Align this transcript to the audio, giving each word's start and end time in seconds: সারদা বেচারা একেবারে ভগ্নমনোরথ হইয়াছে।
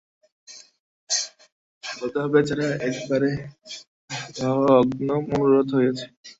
সারদা 1.83 2.23
বেচারা 2.33 2.67
একেবারে 2.87 3.29
ভগ্নমনোরথ 4.37 5.69
হইয়াছে। 5.77 6.05